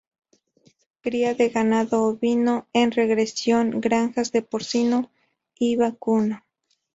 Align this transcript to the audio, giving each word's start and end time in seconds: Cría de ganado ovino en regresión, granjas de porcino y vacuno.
Cría 1.01 1.35
de 1.35 1.49
ganado 1.49 2.01
ovino 2.05 2.67
en 2.73 2.89
regresión, 2.91 3.79
granjas 3.81 4.31
de 4.31 4.41
porcino 4.41 5.11
y 5.59 5.75
vacuno. 5.75 6.43